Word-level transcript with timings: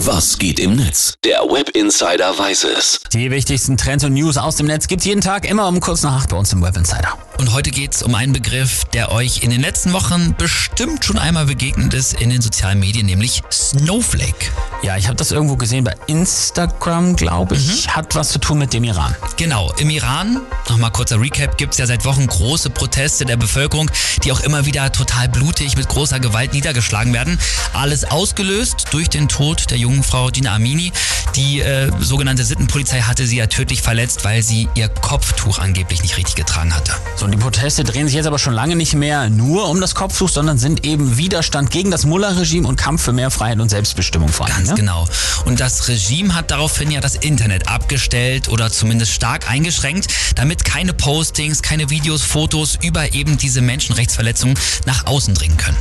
Was 0.00 0.38
geht 0.38 0.60
im 0.60 0.76
Netz? 0.76 1.14
Der 1.24 1.38
Web 1.40 1.70
Insider 1.70 2.38
weiß 2.38 2.64
es. 2.64 3.00
Die 3.14 3.30
wichtigsten 3.30 3.78
Trends 3.78 4.04
und 4.04 4.12
News 4.12 4.36
aus 4.36 4.56
dem 4.56 4.66
Netz 4.66 4.88
gibt's 4.88 5.06
jeden 5.06 5.22
Tag 5.22 5.48
immer 5.48 5.66
um 5.68 5.80
kurz 5.80 6.02
nach 6.02 6.20
acht 6.20 6.28
bei 6.28 6.36
uns 6.36 6.52
im 6.52 6.60
Web 6.62 6.76
Insider. 6.76 7.16
Und 7.38 7.54
heute 7.54 7.70
geht's 7.70 8.02
um 8.02 8.14
einen 8.14 8.34
Begriff, 8.34 8.84
der 8.92 9.10
euch 9.10 9.42
in 9.42 9.48
den 9.48 9.62
letzten 9.62 9.94
Wochen 9.94 10.34
bestimmt 10.36 11.02
schon 11.02 11.18
einmal 11.18 11.46
begegnet 11.46 11.94
ist 11.94 12.20
in 12.20 12.28
den 12.28 12.42
sozialen 12.42 12.78
Medien, 12.78 13.06
nämlich 13.06 13.42
Snowflake. 13.50 14.52
Ja, 14.82 14.96
ich 14.96 15.06
habe 15.06 15.16
das 15.16 15.32
irgendwo 15.32 15.56
gesehen 15.56 15.84
bei 15.84 15.94
Instagram, 16.06 17.16
glaube 17.16 17.56
ich. 17.56 17.88
Hat 17.88 18.14
was 18.14 18.28
zu 18.28 18.38
tun 18.38 18.58
mit 18.58 18.72
dem 18.72 18.84
Iran. 18.84 19.14
Genau, 19.36 19.72
im 19.78 19.90
Iran, 19.90 20.40
nochmal 20.68 20.92
kurzer 20.92 21.20
Recap, 21.20 21.56
gibt's 21.56 21.78
ja 21.78 21.86
seit 21.86 22.04
Wochen 22.04 22.26
große 22.26 22.70
Proteste 22.70 23.24
der 23.24 23.36
Bevölkerung, 23.36 23.90
die 24.22 24.32
auch 24.32 24.40
immer 24.40 24.66
wieder 24.66 24.92
total 24.92 25.28
blutig 25.28 25.76
mit 25.76 25.88
großer 25.88 26.20
Gewalt 26.20 26.52
niedergeschlagen 26.52 27.12
werden. 27.12 27.38
Alles 27.72 28.04
ausgelöst 28.04 28.88
durch 28.90 29.08
den 29.08 29.28
Tod 29.28 29.70
der 29.70 29.78
jungen 29.78 30.02
Frau 30.02 30.30
Dina 30.30 30.54
Amini. 30.54 30.92
Die 31.36 31.60
äh, 31.60 31.90
sogenannte 32.00 32.44
Sittenpolizei 32.44 33.02
hatte 33.02 33.26
sie 33.26 33.36
ja 33.36 33.46
tödlich 33.46 33.82
verletzt, 33.82 34.24
weil 34.24 34.42
sie 34.42 34.68
ihr 34.74 34.88
Kopftuch 34.88 35.58
angeblich 35.58 36.00
nicht 36.02 36.16
richtig 36.16 36.34
getragen 36.34 36.74
hatte. 36.74 36.92
So, 37.16 37.26
und 37.26 37.30
die 37.30 37.36
Proteste 37.36 37.84
drehen 37.84 38.06
sich 38.06 38.16
jetzt 38.16 38.26
aber 38.26 38.38
schon 38.38 38.54
lange 38.54 38.74
nicht 38.74 38.94
mehr 38.94 39.28
nur 39.28 39.68
um 39.68 39.78
das 39.78 39.94
Kopftuch, 39.94 40.30
sondern 40.30 40.56
sind 40.56 40.86
eben 40.86 41.18
Widerstand 41.18 41.70
gegen 41.70 41.90
das 41.90 42.06
Mullah-Regime 42.06 42.66
und 42.66 42.76
Kampf 42.76 43.02
für 43.02 43.12
mehr 43.12 43.30
Freiheit 43.30 43.60
und 43.60 43.68
Selbstbestimmung 43.68 44.30
vor 44.30 44.46
allem. 44.46 44.56
Ganz 44.56 44.70
ne? 44.70 44.74
genau. 44.76 45.06
Und 45.44 45.60
das 45.60 45.88
Regime 45.88 46.34
hat 46.34 46.50
daraufhin 46.50 46.90
ja 46.90 47.02
das 47.02 47.16
Internet 47.16 47.68
abgestellt 47.68 48.48
oder 48.48 48.72
zumindest 48.72 49.12
stark 49.12 49.50
eingeschränkt, 49.50 50.08
damit 50.36 50.64
keine 50.64 50.94
Postings, 50.94 51.60
keine 51.60 51.90
Videos, 51.90 52.22
Fotos 52.22 52.78
über 52.82 53.12
eben 53.12 53.36
diese 53.36 53.60
Menschenrechtsverletzungen 53.60 54.58
nach 54.86 55.06
außen 55.06 55.34
dringen 55.34 55.58
können. 55.58 55.76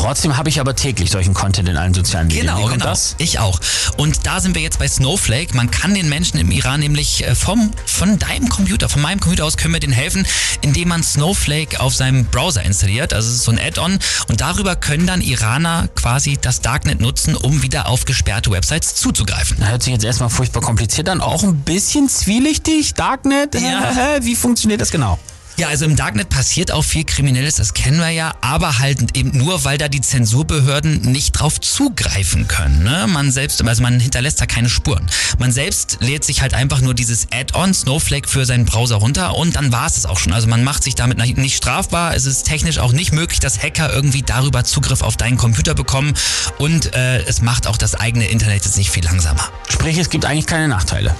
Trotzdem 0.00 0.38
habe 0.38 0.48
ich 0.48 0.60
aber 0.60 0.74
täglich 0.74 1.10
solchen 1.10 1.34
Content 1.34 1.68
in 1.68 1.76
allen 1.76 1.92
sozialen 1.92 2.28
Medien. 2.28 2.46
Genau, 2.46 2.64
genau. 2.68 2.86
das? 2.86 3.16
Ich 3.18 3.38
auch. 3.38 3.60
Und 3.98 4.26
da 4.26 4.40
sind 4.40 4.54
wir 4.54 4.62
jetzt 4.62 4.78
bei 4.78 4.88
Snowflake. 4.88 5.54
Man 5.54 5.70
kann 5.70 5.92
den 5.92 6.08
Menschen 6.08 6.40
im 6.40 6.50
Iran 6.50 6.80
nämlich 6.80 7.26
äh, 7.26 7.34
vom, 7.34 7.70
von 7.84 8.18
deinem 8.18 8.48
Computer, 8.48 8.88
von 8.88 9.02
meinem 9.02 9.20
Computer 9.20 9.44
aus 9.44 9.58
können 9.58 9.74
wir 9.74 9.80
denen 9.80 9.92
helfen, 9.92 10.26
indem 10.62 10.88
man 10.88 11.02
Snowflake 11.02 11.80
auf 11.80 11.94
seinem 11.94 12.24
Browser 12.24 12.62
installiert. 12.62 13.12
Also 13.12 13.28
es 13.28 13.36
ist 13.36 13.44
so 13.44 13.52
ein 13.52 13.58
Add-on. 13.58 13.98
Und 14.28 14.40
darüber 14.40 14.74
können 14.74 15.06
dann 15.06 15.20
Iraner 15.20 15.88
quasi 15.94 16.38
das 16.40 16.62
Darknet 16.62 17.02
nutzen, 17.02 17.36
um 17.36 17.62
wieder 17.62 17.86
auf 17.86 18.06
gesperrte 18.06 18.50
Websites 18.50 18.94
zuzugreifen. 18.94 19.58
Na, 19.60 19.68
Hört 19.68 19.82
sich 19.82 19.92
jetzt 19.92 20.04
erstmal 20.06 20.30
furchtbar 20.30 20.62
kompliziert 20.62 21.10
an, 21.10 21.20
auch 21.20 21.42
ein 21.42 21.56
bisschen 21.56 22.08
zwielichtig. 22.08 22.94
Darknet, 22.94 23.54
Ja. 23.54 24.16
wie 24.22 24.34
funktioniert 24.34 24.80
das 24.80 24.90
genau? 24.90 25.18
Ja, 25.56 25.68
also 25.68 25.84
im 25.84 25.94
Darknet 25.94 26.30
passiert 26.30 26.72
auch 26.72 26.84
viel 26.84 27.04
Kriminelles, 27.04 27.56
das 27.56 27.74
kennen 27.74 27.98
wir 27.98 28.10
ja, 28.10 28.34
aber 28.40 28.78
halt 28.78 29.16
eben 29.16 29.36
nur, 29.36 29.64
weil 29.64 29.78
da 29.78 29.88
die 29.88 30.00
Zensurbehörden 30.00 31.02
nicht 31.02 31.32
drauf 31.32 31.60
zugreifen 31.60 32.48
können. 32.48 32.82
Ne? 32.82 33.06
Man 33.08 33.30
selbst, 33.30 33.62
also 33.62 33.82
man 33.82 34.00
hinterlässt 34.00 34.40
da 34.40 34.46
keine 34.46 34.68
Spuren. 34.68 35.06
Man 35.38 35.52
selbst 35.52 35.98
lädt 36.00 36.24
sich 36.24 36.40
halt 36.40 36.54
einfach 36.54 36.80
nur 36.80 36.94
dieses 36.94 37.28
Add-on 37.30 37.74
Snowflake 37.74 38.28
für 38.28 38.46
seinen 38.46 38.64
Browser 38.64 38.96
runter 38.96 39.36
und 39.36 39.56
dann 39.56 39.70
war 39.70 39.86
es 39.86 39.98
es 39.98 40.06
auch 40.06 40.18
schon. 40.18 40.32
Also 40.32 40.48
man 40.48 40.64
macht 40.64 40.82
sich 40.82 40.94
damit 40.94 41.18
nicht 41.36 41.56
strafbar. 41.56 42.14
Es 42.14 42.26
ist 42.26 42.44
technisch 42.44 42.78
auch 42.78 42.92
nicht 42.92 43.12
möglich, 43.12 43.40
dass 43.40 43.62
Hacker 43.62 43.92
irgendwie 43.92 44.22
darüber 44.22 44.64
Zugriff 44.64 45.02
auf 45.02 45.16
deinen 45.16 45.36
Computer 45.36 45.74
bekommen 45.74 46.14
und 46.58 46.94
äh, 46.94 47.22
es 47.24 47.42
macht 47.42 47.66
auch 47.66 47.76
das 47.76 47.94
eigene 47.94 48.26
Internet 48.28 48.64
jetzt 48.64 48.76
nicht 48.76 48.90
viel 48.90 49.04
langsamer. 49.04 49.48
Sprich, 49.68 49.98
es 49.98 50.10
gibt 50.10 50.24
eigentlich 50.24 50.46
keine 50.46 50.68
Nachteile. 50.68 51.14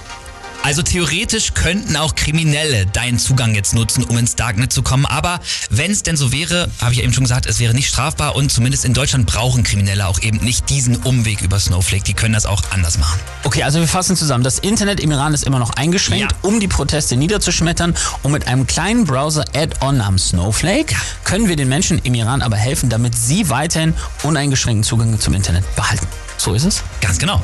Also 0.63 0.83
theoretisch 0.83 1.55
könnten 1.55 1.95
auch 1.95 2.13
Kriminelle 2.13 2.85
deinen 2.85 3.17
Zugang 3.17 3.55
jetzt 3.55 3.73
nutzen, 3.73 4.03
um 4.03 4.17
ins 4.19 4.35
Darknet 4.35 4.71
zu 4.71 4.83
kommen. 4.83 5.07
Aber 5.07 5.39
wenn 5.71 5.89
es 5.89 6.03
denn 6.03 6.15
so 6.15 6.31
wäre, 6.31 6.69
habe 6.79 6.91
ich 6.93 6.99
ja 6.99 7.03
eben 7.03 7.13
schon 7.13 7.23
gesagt, 7.23 7.47
es 7.47 7.59
wäre 7.59 7.73
nicht 7.73 7.87
strafbar 7.89 8.35
und 8.35 8.51
zumindest 8.51 8.85
in 8.85 8.93
Deutschland 8.93 9.25
brauchen 9.25 9.63
Kriminelle 9.63 10.05
auch 10.05 10.19
eben 10.21 10.37
nicht 10.37 10.69
diesen 10.69 10.97
Umweg 10.97 11.41
über 11.41 11.59
Snowflake. 11.59 12.03
Die 12.03 12.13
können 12.13 12.35
das 12.35 12.45
auch 12.45 12.61
anders 12.69 12.99
machen. 12.99 13.19
Okay, 13.43 13.63
also 13.63 13.79
wir 13.79 13.87
fassen 13.87 14.15
zusammen. 14.15 14.43
Das 14.43 14.59
Internet 14.59 14.99
im 14.99 15.11
Iran 15.11 15.33
ist 15.33 15.45
immer 15.45 15.57
noch 15.57 15.71
eingeschränkt, 15.71 16.31
Ja. 16.31 16.37
um 16.43 16.59
die 16.59 16.67
Proteste 16.67 17.17
niederzuschmettern. 17.17 17.95
Und 18.21 18.31
mit 18.31 18.45
einem 18.45 18.67
kleinen 18.67 19.05
Browser-Add-on 19.05 19.97
namens 19.97 20.29
Snowflake 20.29 20.93
können 21.23 21.49
wir 21.49 21.55
den 21.55 21.69
Menschen 21.69 21.97
im 22.03 22.13
Iran 22.13 22.43
aber 22.43 22.55
helfen, 22.57 22.87
damit 22.89 23.15
sie 23.17 23.49
weiterhin 23.49 23.95
uneingeschränkten 24.21 24.83
Zugang 24.83 25.19
zum 25.19 25.33
Internet 25.33 25.63
behalten. 25.75 26.05
So 26.37 26.53
ist 26.53 26.65
es. 26.65 26.83
Ganz 27.01 27.17
genau. 27.17 27.43